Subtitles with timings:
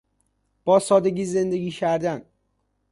[0.65, 2.25] با سادگی زندگی کردن